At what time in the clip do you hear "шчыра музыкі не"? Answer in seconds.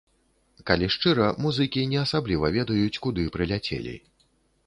0.93-1.99